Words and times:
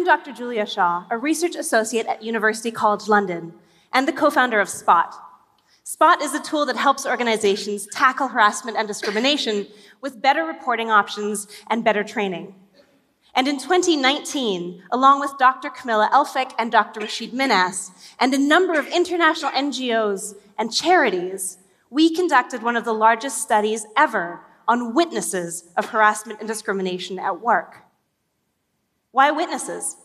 I'm 0.00 0.06
Dr. 0.06 0.32
Julia 0.32 0.64
Shaw, 0.64 1.04
a 1.10 1.18
research 1.18 1.54
associate 1.54 2.06
at 2.06 2.22
University 2.22 2.70
College 2.70 3.06
London 3.06 3.52
and 3.92 4.08
the 4.08 4.14
co 4.14 4.30
founder 4.30 4.58
of 4.58 4.66
SPOT. 4.66 5.14
SPOT 5.84 6.22
is 6.22 6.32
a 6.32 6.40
tool 6.40 6.64
that 6.64 6.76
helps 6.78 7.04
organizations 7.04 7.86
tackle 7.88 8.28
harassment 8.28 8.78
and 8.78 8.88
discrimination 8.88 9.66
with 10.00 10.22
better 10.22 10.46
reporting 10.46 10.90
options 10.90 11.48
and 11.68 11.84
better 11.84 12.02
training. 12.02 12.54
And 13.34 13.46
in 13.46 13.58
2019, 13.58 14.84
along 14.90 15.20
with 15.20 15.36
Dr. 15.38 15.68
Camilla 15.68 16.08
Elphick 16.14 16.52
and 16.58 16.72
Dr. 16.72 17.00
Rashid 17.00 17.32
Minhas, 17.32 17.90
and 18.18 18.32
a 18.32 18.38
number 18.38 18.78
of 18.78 18.86
international 18.86 19.50
NGOs 19.50 20.34
and 20.56 20.72
charities, 20.72 21.58
we 21.90 22.14
conducted 22.14 22.62
one 22.62 22.76
of 22.76 22.86
the 22.86 22.94
largest 22.94 23.42
studies 23.42 23.84
ever 23.98 24.40
on 24.66 24.94
witnesses 24.94 25.68
of 25.76 25.90
harassment 25.90 26.38
and 26.38 26.48
discrimination 26.48 27.18
at 27.18 27.42
work. 27.42 27.89
Why 29.12 29.30
witnesses? 29.30 29.96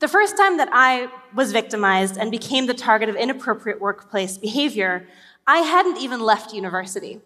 The 0.00 0.08
first 0.08 0.36
time 0.36 0.58
that 0.58 0.68
I 0.72 1.08
was 1.34 1.50
victimized 1.50 2.16
and 2.16 2.30
became 2.30 2.66
the 2.66 2.74
target 2.74 3.08
of 3.08 3.16
inappropriate 3.16 3.80
workplace 3.80 4.38
behavior, 4.38 5.08
I 5.46 5.58
hadn't 5.58 5.98
even 5.98 6.20
left 6.20 6.52
university. 6.52 7.20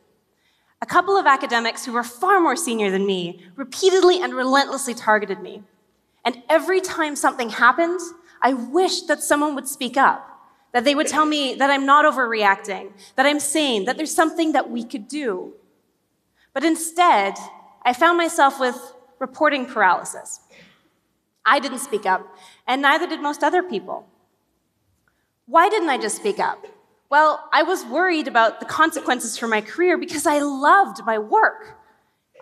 A 0.81 0.87
couple 0.87 1.17
of 1.17 1.27
academics 1.27 1.85
who 1.85 1.93
were 1.93 2.03
far 2.03 2.41
more 2.41 2.57
senior 2.57 2.91
than 2.91 3.07
me 3.07 3.45
repeatedly 3.57 4.23
and 4.23 4.33
relentlessly 4.33 4.95
targeted 4.95 5.41
me. 5.41 5.63
And 6.25 6.43
every 6.49 6.81
time 6.81 7.15
something 7.15 7.51
happened, 7.51 8.01
I 8.41 8.55
wished 8.55 9.07
that 9.09 9.23
someone 9.23 9.55
would 9.55 9.69
speak 9.69 9.97
up, 9.97 10.27
that 10.73 10.85
they 10.85 10.95
would 10.95 11.07
tell 11.07 11.27
me 11.27 11.55
that 11.55 11.71
I'm 11.71 11.85
not 11.85 12.05
overreacting, 12.05 12.93
that 13.17 13.27
I'm 13.27 13.39
sane, 13.39 13.85
that 13.85 13.97
there's 13.97 14.15
something 14.15 14.53
that 14.53 14.71
we 14.71 14.83
could 14.83 15.09
do. 15.09 15.53
But 16.55 16.65
instead, 16.65 17.35
I 17.83 17.93
found 17.93 18.17
myself 18.17 18.59
with 18.59 18.95
reporting 19.23 19.65
paralysis. 19.65 20.41
I 21.47 21.61
didn't 21.61 21.79
speak 21.79 22.05
up, 22.05 22.23
and 22.67 22.83
neither 22.83 23.07
did 23.07 23.23
most 23.23 23.43
other 23.43 23.63
people. 23.63 24.07
Why 25.47 25.69
didn't 25.69 25.89
I 25.89 25.97
just 25.97 26.17
speak 26.17 26.39
up? 26.39 26.67
Well, 27.09 27.49
I 27.53 27.63
was 27.63 27.85
worried 27.85 28.27
about 28.27 28.59
the 28.59 28.67
consequences 28.67 29.39
for 29.39 29.47
my 29.47 29.61
career 29.61 29.97
because 29.97 30.27
I 30.27 30.39
loved 30.41 31.05
my 31.07 31.19
work. 31.19 31.79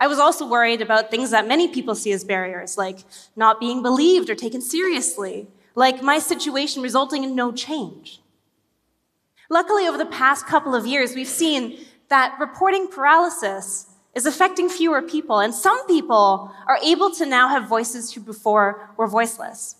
I 0.00 0.06
was 0.06 0.18
also 0.18 0.48
worried 0.48 0.80
about 0.80 1.10
things 1.10 1.30
that 1.30 1.46
many 1.46 1.68
people 1.68 1.94
see 1.94 2.12
as 2.12 2.24
barriers, 2.24 2.78
like 2.78 3.00
not 3.36 3.60
being 3.60 3.82
believed 3.82 4.30
or 4.30 4.34
taken 4.34 4.62
seriously, 4.62 5.48
like 5.74 6.02
my 6.02 6.18
situation 6.18 6.82
resulting 6.82 7.24
in 7.24 7.34
no 7.34 7.52
change. 7.52 8.20
Luckily, 9.50 9.86
over 9.86 9.98
the 9.98 10.06
past 10.06 10.46
couple 10.46 10.74
of 10.74 10.86
years, 10.86 11.14
we've 11.14 11.28
seen 11.28 11.78
that 12.08 12.36
reporting 12.40 12.88
paralysis 12.88 13.89
is 14.14 14.26
affecting 14.26 14.68
fewer 14.68 15.02
people, 15.02 15.38
and 15.40 15.54
some 15.54 15.86
people 15.86 16.52
are 16.66 16.78
able 16.82 17.10
to 17.12 17.26
now 17.26 17.48
have 17.48 17.68
voices 17.68 18.12
who 18.12 18.20
before 18.20 18.90
were 18.96 19.06
voiceless. 19.06 19.76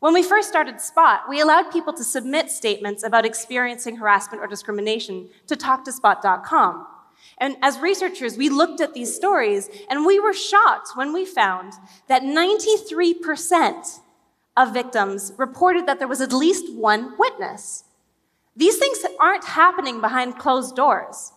When 0.00 0.14
we 0.14 0.22
first 0.22 0.48
started 0.48 0.80
Spot, 0.80 1.22
we 1.28 1.40
allowed 1.40 1.70
people 1.70 1.92
to 1.92 2.04
submit 2.04 2.50
statements 2.50 3.02
about 3.02 3.26
experiencing 3.26 3.96
harassment 3.96 4.42
or 4.42 4.46
discrimination 4.46 5.28
to 5.46 5.56
talktospot.com. 5.56 6.86
And 7.36 7.56
as 7.62 7.78
researchers, 7.78 8.36
we 8.38 8.48
looked 8.48 8.80
at 8.80 8.94
these 8.94 9.14
stories 9.14 9.68
and 9.90 10.06
we 10.06 10.18
were 10.18 10.32
shocked 10.32 10.90
when 10.94 11.12
we 11.12 11.26
found 11.26 11.74
that 12.08 12.22
93% 12.22 14.00
of 14.56 14.72
victims 14.72 15.32
reported 15.36 15.86
that 15.86 15.98
there 15.98 16.08
was 16.08 16.22
at 16.22 16.32
least 16.32 16.72
one 16.74 17.18
witness. 17.18 17.84
These 18.56 18.78
things 18.78 19.04
aren't 19.18 19.44
happening 19.44 20.00
behind 20.00 20.38
closed 20.38 20.76
doors. 20.76 21.32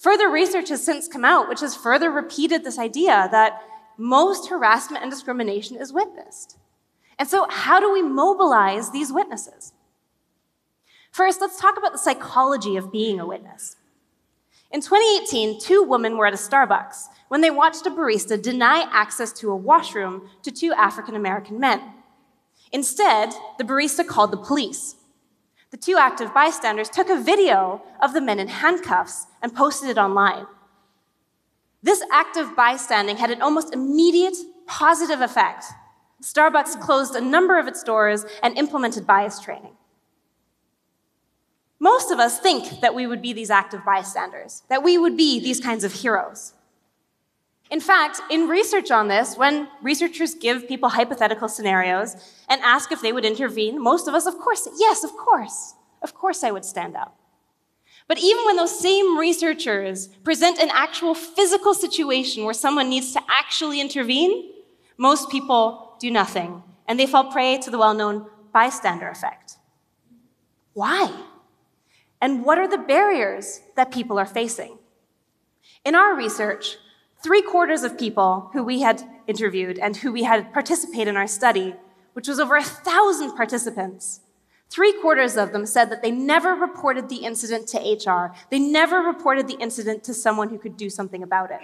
Further 0.00 0.28
research 0.28 0.68
has 0.68 0.84
since 0.84 1.08
come 1.08 1.24
out, 1.24 1.48
which 1.48 1.60
has 1.60 1.74
further 1.74 2.10
repeated 2.10 2.64
this 2.64 2.78
idea 2.78 3.28
that 3.30 3.62
most 3.96 4.48
harassment 4.48 5.02
and 5.02 5.10
discrimination 5.10 5.76
is 5.76 5.92
witnessed. 5.92 6.58
And 7.18 7.28
so, 7.28 7.46
how 7.48 7.80
do 7.80 7.90
we 7.92 8.02
mobilize 8.02 8.90
these 8.90 9.12
witnesses? 9.12 9.72
First, 11.10 11.40
let's 11.40 11.58
talk 11.58 11.78
about 11.78 11.92
the 11.92 11.98
psychology 11.98 12.76
of 12.76 12.92
being 12.92 13.18
a 13.18 13.26
witness. 13.26 13.76
In 14.70 14.82
2018, 14.82 15.60
two 15.60 15.82
women 15.82 16.18
were 16.18 16.26
at 16.26 16.34
a 16.34 16.36
Starbucks 16.36 17.04
when 17.28 17.40
they 17.40 17.50
watched 17.50 17.86
a 17.86 17.90
barista 17.90 18.40
deny 18.40 18.86
access 18.92 19.32
to 19.32 19.50
a 19.50 19.56
washroom 19.56 20.28
to 20.42 20.50
two 20.50 20.74
African 20.74 21.14
American 21.14 21.58
men. 21.58 21.80
Instead, 22.72 23.32
the 23.56 23.64
barista 23.64 24.06
called 24.06 24.32
the 24.32 24.36
police. 24.36 24.96
The 25.76 25.82
two 25.82 25.98
active 25.98 26.32
bystanders 26.32 26.88
took 26.88 27.10
a 27.10 27.20
video 27.20 27.82
of 28.00 28.14
the 28.14 28.22
men 28.22 28.38
in 28.38 28.48
handcuffs 28.48 29.26
and 29.42 29.54
posted 29.54 29.90
it 29.90 29.98
online. 29.98 30.46
This 31.82 32.02
active 32.10 32.56
bystanding 32.56 33.18
had 33.18 33.30
an 33.30 33.42
almost 33.42 33.74
immediate 33.74 34.38
positive 34.66 35.20
effect. 35.20 35.66
Starbucks 36.22 36.80
closed 36.80 37.14
a 37.14 37.20
number 37.20 37.58
of 37.58 37.68
its 37.68 37.82
doors 37.82 38.24
and 38.42 38.56
implemented 38.56 39.06
bias 39.06 39.38
training. 39.38 39.76
Most 41.78 42.10
of 42.10 42.18
us 42.18 42.40
think 42.40 42.80
that 42.80 42.94
we 42.94 43.06
would 43.06 43.20
be 43.20 43.34
these 43.34 43.50
active 43.50 43.84
bystanders, 43.84 44.62
that 44.70 44.82
we 44.82 44.96
would 44.96 45.14
be 45.14 45.40
these 45.40 45.60
kinds 45.60 45.84
of 45.84 45.92
heroes. 45.92 46.54
In 47.76 47.82
fact, 47.82 48.22
in 48.30 48.48
research 48.48 48.90
on 48.90 49.08
this, 49.08 49.36
when 49.36 49.68
researchers 49.82 50.34
give 50.34 50.66
people 50.66 50.88
hypothetical 50.88 51.46
scenarios 51.46 52.16
and 52.48 52.58
ask 52.62 52.90
if 52.90 53.02
they 53.02 53.12
would 53.12 53.26
intervene, 53.26 53.78
most 53.78 54.08
of 54.08 54.14
us, 54.14 54.24
of 54.24 54.38
course, 54.38 54.66
yes, 54.78 55.04
of 55.04 55.14
course, 55.14 55.74
of 56.00 56.14
course 56.14 56.42
I 56.42 56.52
would 56.52 56.64
stand 56.64 56.96
up. 56.96 57.18
But 58.08 58.18
even 58.18 58.46
when 58.46 58.56
those 58.56 58.80
same 58.80 59.18
researchers 59.18 60.06
present 60.24 60.58
an 60.58 60.70
actual 60.72 61.12
physical 61.14 61.74
situation 61.74 62.44
where 62.44 62.54
someone 62.54 62.88
needs 62.88 63.12
to 63.12 63.20
actually 63.28 63.78
intervene, 63.78 64.52
most 64.96 65.28
people 65.28 65.96
do 66.00 66.10
nothing, 66.10 66.62
and 66.88 66.98
they 66.98 67.06
fall 67.06 67.30
prey 67.30 67.58
to 67.58 67.70
the 67.70 67.76
well 67.76 67.92
known 67.92 68.24
bystander 68.54 69.10
effect. 69.10 69.58
Why? 70.72 71.14
And 72.22 72.42
what 72.42 72.56
are 72.56 72.68
the 72.68 72.78
barriers 72.78 73.60
that 73.74 73.92
people 73.92 74.18
are 74.18 74.24
facing? 74.24 74.78
In 75.84 75.94
our 75.94 76.16
research, 76.16 76.78
three 77.26 77.42
quarters 77.42 77.82
of 77.82 77.98
people 77.98 78.48
who 78.52 78.62
we 78.62 78.82
had 78.82 79.02
interviewed 79.26 79.80
and 79.80 79.96
who 79.96 80.12
we 80.12 80.22
had 80.22 80.52
participated 80.52 81.08
in 81.08 81.16
our 81.16 81.26
study, 81.26 81.74
which 82.12 82.28
was 82.28 82.38
over 82.38 82.54
a 82.54 82.62
thousand 82.62 83.34
participants, 83.34 84.20
three 84.70 84.92
quarters 85.00 85.36
of 85.36 85.50
them 85.50 85.66
said 85.66 85.90
that 85.90 86.02
they 86.02 86.12
never 86.12 86.54
reported 86.54 87.08
the 87.08 87.16
incident 87.16 87.66
to 87.66 87.78
HR. 87.78 88.32
They 88.48 88.60
never 88.60 89.00
reported 89.00 89.48
the 89.48 89.56
incident 89.58 90.04
to 90.04 90.14
someone 90.14 90.50
who 90.50 90.58
could 90.58 90.76
do 90.76 90.88
something 90.88 91.24
about 91.24 91.50
it. 91.50 91.58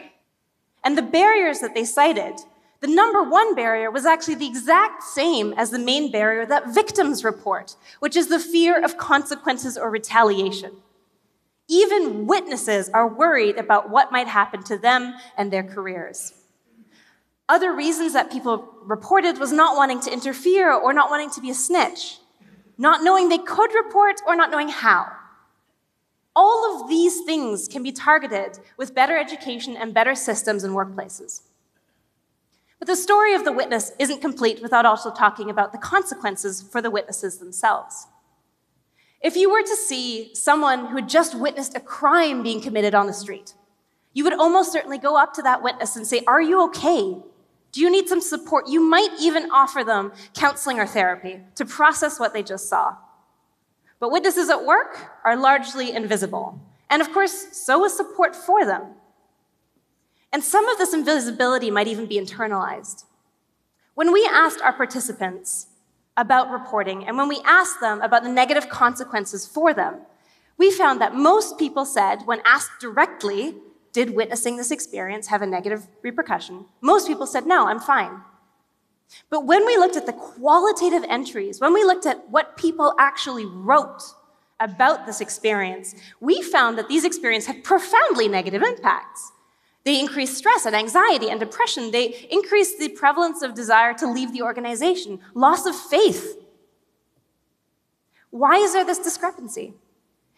And 0.82 0.98
the 0.98 1.02
barriers 1.02 1.60
that 1.60 1.76
they 1.76 1.84
cited, 1.84 2.40
the 2.80 2.88
number 2.88 3.22
one 3.22 3.54
barrier 3.54 3.88
was 3.88 4.04
actually 4.04 4.34
the 4.34 4.48
exact 4.48 5.04
same 5.04 5.54
as 5.56 5.70
the 5.70 5.78
main 5.78 6.10
barrier 6.10 6.44
that 6.44 6.74
victims 6.74 7.22
report, 7.22 7.76
which 8.00 8.16
is 8.16 8.26
the 8.26 8.40
fear 8.40 8.84
of 8.84 8.98
consequences 8.98 9.78
or 9.78 9.90
retaliation. 9.90 10.72
Even 11.72 12.26
witnesses 12.26 12.90
are 12.90 13.08
worried 13.08 13.56
about 13.56 13.88
what 13.88 14.12
might 14.12 14.28
happen 14.28 14.62
to 14.64 14.76
them 14.76 15.14
and 15.38 15.50
their 15.50 15.62
careers. 15.62 16.34
Other 17.48 17.74
reasons 17.74 18.12
that 18.12 18.30
people 18.30 18.74
reported 18.82 19.38
was 19.38 19.52
not 19.52 19.74
wanting 19.74 19.98
to 20.00 20.12
interfere 20.12 20.70
or 20.70 20.92
not 20.92 21.08
wanting 21.08 21.30
to 21.30 21.40
be 21.40 21.48
a 21.48 21.54
snitch, 21.54 22.18
not 22.76 23.02
knowing 23.02 23.30
they 23.30 23.38
could 23.38 23.72
report 23.72 24.20
or 24.26 24.36
not 24.36 24.50
knowing 24.50 24.68
how. 24.68 25.12
All 26.36 26.82
of 26.82 26.90
these 26.90 27.22
things 27.22 27.68
can 27.68 27.82
be 27.82 27.90
targeted 27.90 28.58
with 28.76 28.94
better 28.94 29.16
education 29.16 29.74
and 29.74 29.94
better 29.94 30.14
systems 30.14 30.64
and 30.64 30.74
workplaces. 30.74 31.40
But 32.78 32.86
the 32.86 32.96
story 32.96 33.32
of 33.32 33.46
the 33.46 33.52
witness 33.52 33.92
isn't 33.98 34.20
complete 34.20 34.60
without 34.60 34.84
also 34.84 35.10
talking 35.10 35.48
about 35.48 35.72
the 35.72 35.78
consequences 35.78 36.60
for 36.60 36.82
the 36.82 36.90
witnesses 36.90 37.38
themselves. 37.38 38.08
If 39.22 39.36
you 39.36 39.50
were 39.50 39.62
to 39.62 39.76
see 39.76 40.34
someone 40.34 40.86
who 40.86 40.96
had 40.96 41.08
just 41.08 41.34
witnessed 41.34 41.76
a 41.76 41.80
crime 41.80 42.42
being 42.42 42.60
committed 42.60 42.94
on 42.94 43.06
the 43.06 43.12
street, 43.12 43.54
you 44.12 44.24
would 44.24 44.34
almost 44.34 44.72
certainly 44.72 44.98
go 44.98 45.16
up 45.16 45.32
to 45.34 45.42
that 45.42 45.62
witness 45.62 45.96
and 45.96 46.06
say, 46.06 46.22
Are 46.26 46.42
you 46.42 46.62
okay? 46.64 47.16
Do 47.70 47.80
you 47.80 47.90
need 47.90 48.08
some 48.08 48.20
support? 48.20 48.69
You 48.69 48.80
might 48.80 49.10
even 49.19 49.50
offer 49.50 49.82
them 49.82 50.12
counseling 50.34 50.78
or 50.78 50.86
therapy 50.86 51.40
to 51.54 51.64
process 51.64 52.20
what 52.20 52.34
they 52.34 52.42
just 52.42 52.69
saw. 52.69 52.96
But 53.98 54.10
witnesses 54.10 54.50
at 54.50 54.64
work 54.64 55.10
are 55.25 55.36
largely 55.36 55.94
invisible. 55.94 56.60
And 56.90 57.00
of 57.00 57.12
course, 57.12 57.56
so 57.56 57.84
is 57.84 57.96
support 57.96 58.36
for 58.36 58.66
them. 58.66 58.82
And 60.32 60.42
some 60.42 60.68
of 60.68 60.76
this 60.76 60.92
invisibility 60.92 61.70
might 61.70 61.86
even 61.86 62.06
be 62.06 62.20
internalized. 62.20 63.04
When 63.94 64.12
we 64.12 64.28
asked 64.30 64.60
our 64.60 64.72
participants 64.72 65.68
about 66.17 66.50
reporting. 66.50 67.06
And 67.06 67.17
when 67.17 67.29
we 67.29 67.41
asked 67.44 67.81
them 67.81 68.00
about 68.00 68.23
the 68.23 68.29
negative 68.29 68.69
consequences 68.69 69.47
for 69.47 69.73
them, 69.73 70.00
we 70.59 70.70
found 70.70 71.00
that 71.00 71.14
most 71.14 71.59
people 71.59 71.85
said, 71.85 72.23
when 72.26 72.41
asked 72.44 72.81
directly, 72.81 73.55
did 73.93 74.14
witnessing 74.14 74.56
this 74.56 74.70
experience 74.70 75.26
have 75.29 75.43
a 75.43 75.47
negative 75.47 75.87
repercussion? 76.03 76.67
Most 76.81 77.06
people 77.06 77.26
said, 77.26 77.47
no, 77.47 77.67
I'm 77.67 77.81
fine. 77.81 78.20
But 79.29 79.47
when 79.47 79.67
we 79.67 79.76
looked 79.76 79.97
at 79.97 80.06
the 80.06 80.12
qualitative 80.12 81.05
entries, 81.09 81.61
when 81.61 81.75
we 81.75 81.85
looked 81.85 82.06
at 82.06 82.29
what 82.31 82.56
people 82.56 82.94
actually 82.99 83.44
wrote 83.44 84.03
about 84.61 85.06
this 85.06 85.20
experience, 85.20 85.94
we 86.20 86.41
found 86.41 86.79
that 86.79 86.88
these 86.88 87.05
experiences 87.05 87.49
had 87.49 87.64
profoundly 87.64 88.29
negative 88.29 88.62
impacts. 88.62 89.32
They 89.84 89.99
increase 89.99 90.37
stress 90.37 90.64
and 90.64 90.76
anxiety 90.76 91.29
and 91.29 91.40
depression. 91.40 91.90
They 91.90 92.29
increase 92.31 92.79
the 92.79 92.88
prevalence 92.90 93.43
of 93.43 93.55
desire 93.55 93.94
to 93.94 94.06
leave 94.06 94.32
the 94.32 94.43
organization, 94.43 95.20
loss 95.34 95.67
of 95.67 95.75
faith. 95.75 96.38
Why 98.31 98.56
is 98.56 98.73
there 98.73 98.84
this 98.84 98.99
discrepancy? 98.99 99.75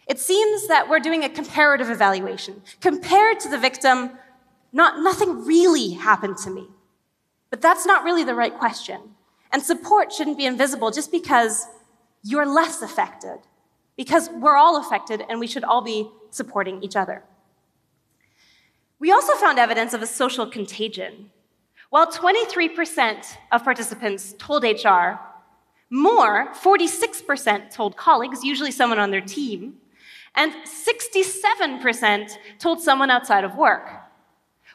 It 0.07 0.19
seems 0.19 0.67
that 0.69 0.89
we're 0.89 1.01
doing 1.01 1.25
a 1.25 1.29
comparative 1.29 1.91
evaluation. 1.91 2.63
Compared 2.81 3.41
to 3.41 3.49
the 3.49 3.59
victim, 3.59 4.13
not, 4.73 5.01
nothing 5.03 5.45
really 5.45 5.91
happened 5.91 6.37
to 6.39 6.51
me. 6.51 6.67
But 7.51 7.61
that's 7.61 7.87
not 7.87 8.05
really 8.05 8.25
the 8.25 8.35
right 8.35 8.53
question. 8.53 9.01
And 9.53 9.63
support 9.63 10.13
shouldn't 10.13 10.39
be 10.39 10.47
invisible 10.47 10.91
just 10.91 11.13
because 11.13 11.67
you're 12.23 12.47
less 12.47 12.83
affected, 12.83 13.39
because 13.97 14.29
we're 14.31 14.57
all 14.57 14.81
affected 14.81 15.23
and 15.29 15.39
we 15.39 15.47
should 15.47 15.65
all 15.65 15.83
be 15.83 16.11
supporting 16.31 16.83
each 16.83 16.97
other. 16.97 17.23
We 19.05 19.13
also 19.13 19.35
found 19.35 19.59
evidence 19.59 19.93
of 19.93 20.01
a 20.01 20.07
social 20.07 20.47
contagion. 20.47 21.31
While 21.91 22.11
23% 22.11 23.37
of 23.53 23.63
participants 23.63 24.35
told 24.39 24.65
HR, 24.65 25.21
more, 25.91 26.51
46% 26.55 27.71
told 27.71 27.99
colleagues, 27.99 28.43
usually 28.43 28.71
someone 28.71 28.99
on 28.99 29.11
their 29.11 29.21
team, 29.21 29.75
and 30.37 30.55
67% 30.65 32.31
told 32.59 32.81
someone 32.81 33.11
outside 33.11 33.45
of 33.45 33.57
work. 33.57 33.91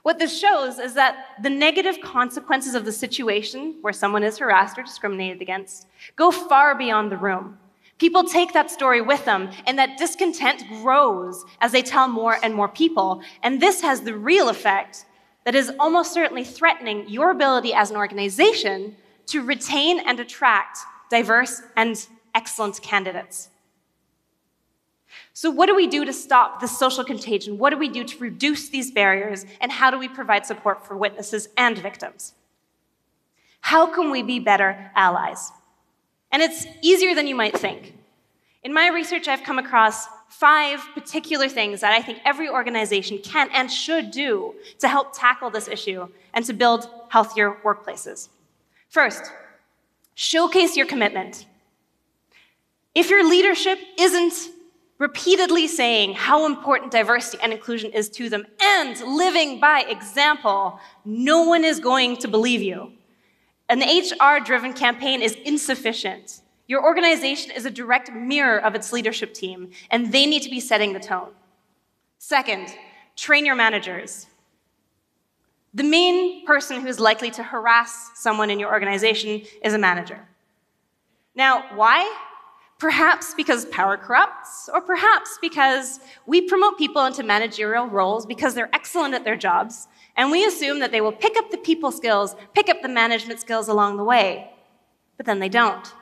What 0.04 0.20
this 0.20 0.40
shows 0.40 0.78
is 0.78 0.94
that 0.94 1.30
the 1.42 1.50
negative 1.50 2.00
consequences 2.00 2.76
of 2.76 2.86
the 2.86 2.92
situation 2.92 3.80
where 3.82 3.94
someone 3.94 4.22
is 4.22 4.38
harassed 4.38 4.78
or 4.78 4.84
discriminated 4.84 5.42
against 5.42 5.88
go 6.16 6.30
far 6.30 6.78
beyond 6.78 7.12
the 7.12 7.18
room. 7.18 7.58
People 8.00 8.24
take 8.24 8.54
that 8.54 8.72
story 8.72 9.02
with 9.02 9.24
them, 9.26 9.52
and 9.68 9.78
that 9.78 9.98
discontent 9.98 10.64
grows 10.82 11.44
as 11.60 11.74
they 11.74 11.82
tell 11.82 12.08
more 12.08 12.38
and 12.42 12.56
more 12.56 12.70
people. 12.70 13.22
And 13.44 13.62
this 13.62 13.82
has 13.82 14.02
the 14.02 14.16
real 14.16 14.48
effect 14.48 15.06
that 15.44 15.54
is 15.54 15.72
almost 15.80 16.14
certainly 16.14 16.46
threatening 16.46 17.08
your 17.10 17.30
ability 17.30 17.74
as 17.74 17.92
an 17.92 17.98
organization 17.98 18.96
to 19.28 19.44
retain 19.44 20.00
and 20.00 20.20
attract 20.20 20.80
diverse 21.12 21.62
and 21.76 22.08
excellent 22.34 22.82
candidates. 22.82 23.50
So, 25.34 25.50
what 25.50 25.68
do 25.68 25.76
we 25.76 25.88
do 25.88 26.06
to 26.06 26.14
stop 26.14 26.62
the 26.62 26.68
social 26.68 27.04
contagion? 27.04 27.58
What 27.58 27.72
do 27.72 27.78
we 27.78 27.90
do 27.90 28.04
to 28.04 28.18
reduce 28.20 28.70
these 28.70 28.92
barriers? 28.92 29.46
And 29.60 29.72
how 29.72 29.92
do 29.92 30.00
we 30.00 30.08
provide 30.08 30.46
support 30.46 30.86
for 30.86 30.96
witnesses 30.96 31.50
and 31.58 31.78
victims? 31.78 32.34
How 33.62 33.88
can 33.94 34.10
we 34.10 34.24
be 34.24 34.40
better 34.40 34.92
allies? 34.96 35.52
And 36.32 36.42
it's 36.42 36.66
easier 36.82 37.16
than 37.16 37.28
you 37.28 37.36
might 37.36 37.58
think. 37.58 37.96
In 38.64 38.74
my 38.74 38.90
research, 38.90 39.28
I've 39.28 39.44
come 39.44 39.58
across 39.58 40.08
five 40.30 40.80
particular 40.94 41.50
things 41.50 41.82
that 41.82 41.94
I 41.94 42.02
think 42.02 42.20
every 42.24 42.50
organization 42.50 43.18
can 43.20 43.50
and 43.52 43.72
should 43.72 44.12
do 44.12 44.54
to 44.80 44.88
help 44.88 45.14
tackle 45.14 45.50
this 45.50 45.68
issue 45.68 46.08
and 46.34 46.46
to 46.46 46.54
build 46.54 46.88
healthier 47.10 47.58
workplaces. 47.64 48.30
First, 48.90 49.32
showcase 50.14 50.78
your 50.78 50.86
commitment. 50.86 51.46
If 52.94 53.10
your 53.10 53.28
leadership 53.28 53.80
isn't 53.98 54.34
repeatedly 55.00 55.68
saying 55.68 56.14
how 56.14 56.46
important 56.46 56.92
diversity 56.92 57.42
and 57.42 57.54
inclusion 57.54 57.92
is 57.92 58.10
to 58.10 58.30
them 58.30 58.46
and 58.62 59.00
living 59.02 59.60
by 59.60 59.82
example, 59.88 60.80
no 61.06 61.44
one 61.44 61.64
is 61.64 61.80
going 61.80 62.18
to 62.18 62.28
believe 62.28 62.62
you. 62.62 62.92
An 63.70 63.82
HR 63.82 64.44
driven 64.44 64.74
campaign 64.74 65.22
is 65.22 65.34
insufficient. 65.46 66.42
Your 66.68 66.84
organization 66.84 67.52
is 67.52 67.66
a 67.66 67.72
direct 67.72 68.12
mirror 68.12 68.58
of 68.60 68.74
its 68.74 68.92
leadership 68.92 69.34
team, 69.34 69.70
and 69.92 70.12
they 70.12 70.26
need 70.26 70.42
to 70.42 70.50
be 70.50 70.60
setting 70.60 70.94
the 70.94 71.00
tone. 71.00 71.30
Second, 72.18 72.76
train 73.16 73.46
your 73.46 73.56
managers. 73.56 74.26
The 75.74 75.84
main 75.84 76.46
person 76.46 76.82
who 76.82 76.88
is 76.88 77.00
likely 77.00 77.30
to 77.32 77.44
harass 77.44 78.12
someone 78.16 78.50
in 78.50 78.60
your 78.60 78.72
organization 78.72 79.44
is 79.64 79.74
a 79.74 79.78
manager. 79.78 80.20
Now, 81.36 81.66
why? 81.76 82.12
Perhaps 82.80 83.36
because 83.36 83.66
power 83.66 83.98
corrupts, 83.98 84.68
or 84.74 84.82
perhaps 84.82 85.38
because 85.42 86.00
we 86.26 86.42
promote 86.42 86.78
people 86.80 87.06
into 87.06 87.22
managerial 87.22 87.86
roles 87.86 88.26
because 88.26 88.56
they're 88.56 88.74
excellent 88.74 89.14
at 89.14 89.24
their 89.24 89.36
jobs, 89.36 89.88
and 90.20 90.30
we 90.32 90.44
assume 90.44 90.80
that 90.80 90.92
they 90.92 91.00
will 91.00 91.14
pick 91.14 91.38
up 91.38 91.50
the 91.50 91.58
people 91.58 91.94
skills, 91.94 92.36
pick 92.54 92.68
up 92.68 92.82
the 92.82 92.90
management 92.90 93.40
skills 93.40 93.70
along 93.70 93.96
the 93.96 94.04
way. 94.04 94.52
But 95.16 95.26
then 95.26 95.40
they 95.40 95.48
don't. 95.48 95.94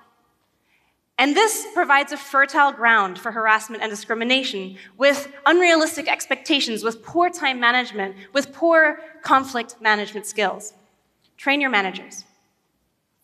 And 1.19 1.35
this 1.35 1.67
provides 1.75 2.11
a 2.11 2.17
fertile 2.17 2.71
ground 2.71 3.19
for 3.19 3.31
harassment 3.31 3.83
and 3.83 3.91
discrimination 3.91 4.77
with 4.97 5.31
unrealistic 5.45 6.07
expectations, 6.07 6.83
with 6.83 7.03
poor 7.03 7.29
time 7.29 7.59
management, 7.59 8.15
with 8.33 8.51
poor 8.53 8.99
conflict 9.21 9.75
management 9.81 10.25
skills. 10.25 10.73
Train 11.37 11.61
your 11.61 11.69
managers. 11.69 12.23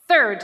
Third, 0.08 0.44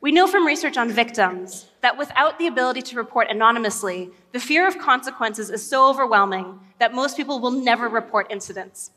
we 0.00 0.12
know 0.12 0.28
from 0.28 0.46
research 0.46 0.76
on 0.76 0.92
victims 0.92 1.66
that 1.80 1.98
without 1.98 2.38
the 2.38 2.46
ability 2.46 2.82
to 2.82 2.96
report 2.96 3.30
anonymously, 3.30 4.12
the 4.30 4.38
fear 4.38 4.68
of 4.68 4.78
consequences 4.78 5.50
is 5.50 5.68
so 5.68 5.90
overwhelming 5.90 6.60
that 6.78 6.94
most 6.94 7.16
people 7.16 7.40
will 7.40 7.50
never 7.50 7.88
report 7.88 8.28
incidents. 8.30 8.92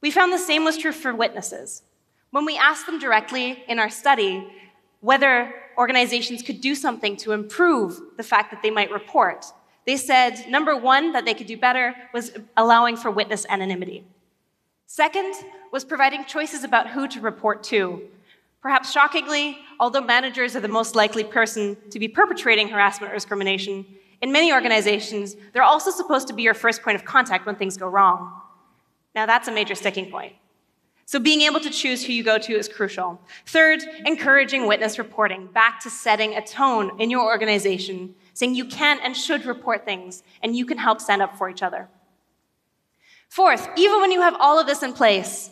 We 0.00 0.10
found 0.10 0.32
the 0.32 0.38
same 0.38 0.64
was 0.64 0.76
true 0.76 0.92
for 0.92 1.14
witnesses. 1.14 1.82
When 2.30 2.44
we 2.44 2.56
asked 2.56 2.86
them 2.86 2.98
directly 2.98 3.62
in 3.68 3.78
our 3.78 3.90
study 3.90 4.46
whether 5.00 5.54
organizations 5.76 6.42
could 6.42 6.60
do 6.60 6.74
something 6.74 7.16
to 7.18 7.32
improve 7.32 8.00
the 8.16 8.22
fact 8.22 8.50
that 8.50 8.62
they 8.62 8.70
might 8.70 8.90
report, 8.90 9.46
they 9.86 9.96
said 9.96 10.44
number 10.48 10.76
one, 10.76 11.12
that 11.12 11.24
they 11.24 11.34
could 11.34 11.46
do 11.46 11.56
better 11.56 11.94
was 12.12 12.32
allowing 12.56 12.96
for 12.96 13.10
witness 13.10 13.46
anonymity. 13.48 14.04
Second 14.86 15.34
was 15.72 15.84
providing 15.84 16.24
choices 16.24 16.64
about 16.64 16.90
who 16.90 17.08
to 17.08 17.20
report 17.20 17.62
to, 17.64 18.02
Perhaps 18.60 18.90
shockingly, 18.90 19.58
although 19.78 20.00
managers 20.00 20.56
are 20.56 20.60
the 20.60 20.68
most 20.68 20.96
likely 20.96 21.22
person 21.22 21.76
to 21.90 21.98
be 21.98 22.08
perpetrating 22.08 22.68
harassment 22.68 23.12
or 23.12 23.14
discrimination, 23.16 23.86
in 24.20 24.32
many 24.32 24.52
organizations, 24.52 25.36
they're 25.52 25.62
also 25.62 25.92
supposed 25.92 26.26
to 26.28 26.34
be 26.34 26.42
your 26.42 26.54
first 26.54 26.82
point 26.82 26.96
of 26.96 27.04
contact 27.04 27.46
when 27.46 27.54
things 27.54 27.76
go 27.76 27.86
wrong. 27.86 28.32
Now, 29.18 29.26
that's 29.26 29.48
a 29.48 29.52
major 29.52 29.74
sticking 29.74 30.12
point. 30.12 30.34
So, 31.04 31.18
being 31.18 31.40
able 31.40 31.58
to 31.58 31.70
choose 31.70 32.04
who 32.04 32.12
you 32.12 32.22
go 32.22 32.38
to 32.38 32.52
is 32.52 32.68
crucial. 32.68 33.20
Third, 33.46 33.82
encouraging 34.06 34.68
witness 34.68 34.96
reporting, 34.96 35.48
back 35.48 35.80
to 35.80 35.90
setting 35.90 36.36
a 36.36 36.46
tone 36.46 37.00
in 37.00 37.10
your 37.10 37.24
organization, 37.24 38.14
saying 38.32 38.54
you 38.54 38.64
can 38.64 39.00
and 39.02 39.16
should 39.16 39.44
report 39.44 39.84
things, 39.84 40.22
and 40.40 40.54
you 40.54 40.64
can 40.64 40.78
help 40.78 41.00
stand 41.00 41.20
up 41.20 41.36
for 41.36 41.50
each 41.50 41.64
other. 41.64 41.88
Fourth, 43.28 43.68
even 43.76 44.00
when 44.00 44.12
you 44.12 44.20
have 44.20 44.36
all 44.38 44.60
of 44.60 44.68
this 44.68 44.84
in 44.84 44.92
place, 44.92 45.50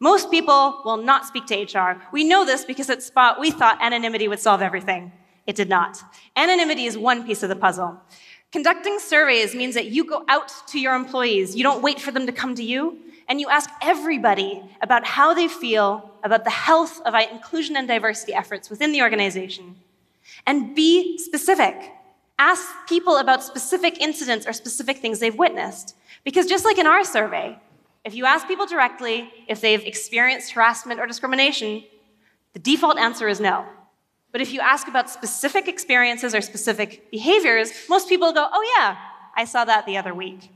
most 0.00 0.30
people 0.30 0.80
will 0.86 0.96
not 0.96 1.26
speak 1.26 1.44
to 1.48 1.78
HR. 1.78 2.00
We 2.12 2.24
know 2.24 2.46
this 2.46 2.64
because 2.64 2.88
at 2.88 3.02
Spot, 3.02 3.38
we 3.38 3.50
thought 3.50 3.76
anonymity 3.82 4.26
would 4.26 4.40
solve 4.40 4.62
everything. 4.62 5.12
It 5.46 5.54
did 5.54 5.68
not. 5.68 6.02
Anonymity 6.34 6.86
is 6.86 6.96
one 6.96 7.26
piece 7.26 7.42
of 7.42 7.50
the 7.50 7.56
puzzle. 7.56 8.00
Conducting 8.54 9.00
surveys 9.00 9.52
means 9.52 9.74
that 9.74 9.86
you 9.86 10.04
go 10.04 10.24
out 10.28 10.52
to 10.68 10.78
your 10.78 10.94
employees. 10.94 11.56
You 11.56 11.64
don't 11.64 11.82
wait 11.82 12.00
for 12.00 12.12
them 12.12 12.24
to 12.26 12.30
come 12.30 12.54
to 12.54 12.62
you, 12.62 12.96
and 13.26 13.40
you 13.40 13.48
ask 13.48 13.68
everybody 13.82 14.62
about 14.80 15.04
how 15.04 15.34
they 15.34 15.48
feel 15.48 16.12
about 16.22 16.44
the 16.44 16.50
health 16.50 17.00
of 17.04 17.14
inclusion 17.14 17.74
and 17.74 17.88
diversity 17.88 18.32
efforts 18.32 18.70
within 18.70 18.92
the 18.92 19.02
organization. 19.02 19.74
And 20.46 20.72
be 20.72 21.18
specific. 21.18 21.74
Ask 22.38 22.64
people 22.88 23.16
about 23.16 23.42
specific 23.42 24.00
incidents 24.00 24.46
or 24.46 24.52
specific 24.52 24.98
things 24.98 25.18
they've 25.18 25.36
witnessed. 25.36 25.96
Because 26.22 26.46
just 26.46 26.64
like 26.64 26.78
in 26.78 26.86
our 26.86 27.02
survey, 27.02 27.58
if 28.04 28.14
you 28.14 28.24
ask 28.24 28.46
people 28.46 28.66
directly 28.66 29.32
if 29.48 29.60
they've 29.60 29.82
experienced 29.82 30.52
harassment 30.52 31.00
or 31.00 31.06
discrimination, 31.06 31.82
the 32.52 32.60
default 32.60 32.98
answer 32.98 33.26
is 33.26 33.40
no. 33.40 33.66
But 34.34 34.40
if 34.40 34.52
you 34.52 34.58
ask 34.58 34.88
about 34.88 35.08
specific 35.08 35.68
experiences 35.68 36.34
or 36.34 36.40
specific 36.40 37.08
behaviors, 37.12 37.70
most 37.88 38.08
people 38.08 38.32
go, 38.32 38.48
oh, 38.52 38.74
yeah, 38.76 38.96
I 39.36 39.44
saw 39.44 39.64
that 39.64 39.86
the 39.86 39.96
other 39.96 40.12
week. 40.12 40.50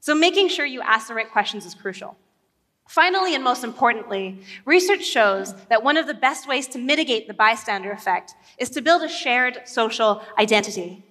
So 0.00 0.14
making 0.14 0.48
sure 0.48 0.64
you 0.64 0.80
ask 0.80 1.08
the 1.08 1.14
right 1.14 1.30
questions 1.30 1.66
is 1.66 1.74
crucial. 1.74 2.16
Finally, 2.88 3.34
and 3.34 3.44
most 3.44 3.64
importantly, 3.64 4.40
research 4.64 5.04
shows 5.04 5.54
that 5.68 5.84
one 5.84 5.98
of 5.98 6.06
the 6.06 6.14
best 6.14 6.48
ways 6.48 6.66
to 6.68 6.78
mitigate 6.78 7.28
the 7.28 7.34
bystander 7.34 7.92
effect 7.92 8.34
is 8.56 8.70
to 8.70 8.80
build 8.80 9.02
a 9.02 9.10
shared 9.10 9.60
social 9.66 10.22
identity. 10.38 11.04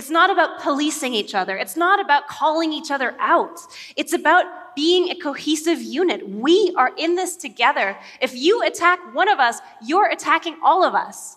It's 0.00 0.08
not 0.08 0.30
about 0.30 0.62
policing 0.62 1.12
each 1.12 1.34
other. 1.34 1.58
It's 1.58 1.76
not 1.76 2.00
about 2.00 2.26
calling 2.26 2.72
each 2.72 2.90
other 2.90 3.14
out. 3.18 3.60
It's 3.96 4.14
about 4.14 4.46
being 4.74 5.10
a 5.10 5.14
cohesive 5.14 5.82
unit. 5.82 6.26
We 6.26 6.72
are 6.78 6.92
in 6.96 7.16
this 7.16 7.36
together. 7.36 7.98
If 8.18 8.34
you 8.34 8.62
attack 8.62 8.98
one 9.14 9.28
of 9.28 9.38
us, 9.38 9.58
you're 9.84 10.08
attacking 10.08 10.56
all 10.64 10.82
of 10.82 10.94
us. 10.94 11.36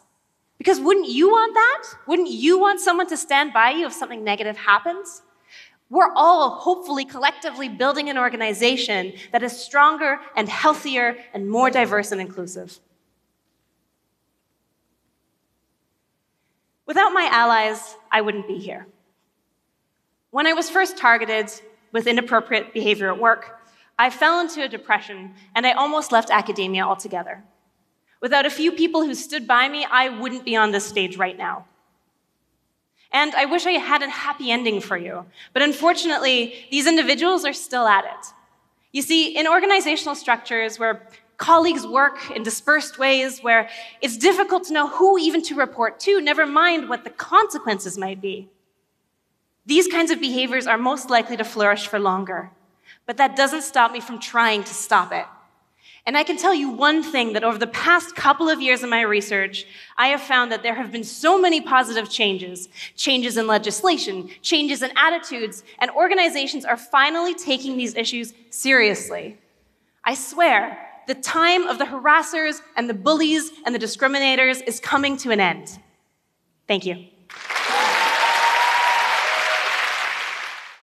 Because 0.57 0.79
wouldn't 0.79 1.09
you 1.09 1.27
want 1.27 1.53
that? 1.53 1.83
Wouldn't 2.07 2.29
you 2.29 2.57
want 2.57 2.79
someone 2.79 3.07
to 3.07 3.17
stand 3.17 3.51
by 3.51 3.71
you 3.71 3.85
if 3.85 3.91
something 3.91 4.23
negative 4.23 4.55
happens? 4.55 5.23
We're 5.89 6.13
all 6.15 6.51
hopefully 6.51 7.03
collectively 7.03 7.67
building 7.67 8.09
an 8.09 8.17
organization 8.17 9.11
that 9.33 9.43
is 9.43 9.51
stronger 9.51 10.21
and 10.37 10.47
healthier 10.47 11.17
and 11.33 11.49
more 11.49 11.69
diverse 11.69 12.13
and 12.13 12.21
inclusive. 12.21 12.79
Without 16.85 17.13
my 17.13 17.29
allies, 17.31 17.95
I 18.11 18.21
wouldn't 18.21 18.47
be 18.47 18.57
here. 18.57 18.87
When 20.31 20.47
I 20.47 20.53
was 20.53 20.69
first 20.69 20.97
targeted, 20.97 21.51
with 21.93 22.07
inappropriate 22.07 22.73
behavior 22.73 23.09
at 23.09 23.19
work, 23.19 23.61
I 23.97 24.09
fell 24.09 24.41
into 24.41 24.63
a 24.63 24.67
depression 24.67 25.33
and 25.55 25.65
I 25.65 25.71
almost 25.71 26.11
left 26.11 26.29
academia 26.31 26.83
altogether. 26.83 27.41
Without 28.19 28.45
a 28.45 28.49
few 28.49 28.71
people 28.71 29.03
who 29.05 29.13
stood 29.13 29.47
by 29.47 29.69
me, 29.69 29.85
I 29.89 30.09
wouldn't 30.09 30.43
be 30.43 30.55
on 30.55 30.71
this 30.71 30.85
stage 30.85 31.17
right 31.17 31.37
now. 31.37 31.65
And 33.11 33.35
I 33.35 33.45
wish 33.45 33.67
I 33.67 33.73
had 33.73 34.01
a 34.01 34.09
happy 34.09 34.49
ending 34.49 34.81
for 34.81 34.97
you, 34.97 35.25
but 35.53 35.61
unfortunately, 35.61 36.65
these 36.71 36.87
individuals 36.87 37.45
are 37.45 37.53
still 37.53 37.85
at 37.85 38.05
it. 38.05 38.33
You 38.91 39.03
see, 39.03 39.37
in 39.37 39.47
organizational 39.47 40.15
structures 40.15 40.79
where 40.79 41.07
colleagues 41.43 41.85
work 41.85 42.31
in 42.31 42.41
dispersed 42.41 42.97
ways, 42.97 43.43
where 43.43 43.69
it's 44.01 44.15
difficult 44.15 44.63
to 44.63 44.71
know 44.71 44.87
who 44.87 45.17
even 45.17 45.41
to 45.43 45.55
report 45.55 45.99
to, 45.99 46.21
never 46.21 46.45
mind 46.45 46.87
what 46.87 47.03
the 47.03 47.09
consequences 47.09 47.97
might 47.97 48.21
be, 48.21 48.47
these 49.65 49.87
kinds 49.89 50.09
of 50.09 50.21
behaviors 50.21 50.67
are 50.67 50.77
most 50.77 51.09
likely 51.09 51.35
to 51.35 51.43
flourish 51.43 51.85
for 51.85 51.99
longer. 51.99 52.49
But 53.05 53.17
that 53.17 53.35
doesn't 53.35 53.63
stop 53.63 53.91
me 53.91 53.99
from 53.99 54.19
trying 54.19 54.63
to 54.63 54.73
stop 54.73 55.11
it. 55.11 55.25
And 56.05 56.17
I 56.17 56.23
can 56.23 56.37
tell 56.37 56.53
you 56.53 56.69
one 56.69 57.03
thing 57.03 57.33
that 57.33 57.43
over 57.43 57.57
the 57.57 57.73
past 57.87 58.15
couple 58.15 58.47
of 58.47 58.61
years 58.61 58.81
of 58.81 58.89
my 58.89 59.01
research, 59.01 59.65
I 59.97 60.07
have 60.07 60.21
found 60.21 60.49
that 60.51 60.63
there 60.63 60.75
have 60.75 60.93
been 60.93 61.03
so 61.03 61.37
many 61.45 61.59
positive 61.59 62.09
changes 62.09 62.69
changes 62.95 63.35
in 63.35 63.47
legislation, 63.47 64.29
changes 64.41 64.81
in 64.81 64.91
attitudes, 64.95 65.63
and 65.79 65.91
organizations 65.91 66.63
are 66.63 66.77
finally 66.77 67.33
taking 67.33 67.75
these 67.75 67.95
issues 67.95 68.33
seriously. 68.49 69.37
I 70.05 70.13
swear, 70.13 70.92
the 71.07 71.15
time 71.15 71.67
of 71.67 71.77
the 71.77 71.85
harassers 71.85 72.61
and 72.75 72.89
the 72.89 72.93
bullies 72.93 73.51
and 73.65 73.73
the 73.73 73.79
discriminators 73.79 74.61
is 74.65 74.79
coming 74.79 75.17
to 75.17 75.31
an 75.31 75.39
end. 75.39 75.79
Thank 76.67 76.85
you. 76.85 77.12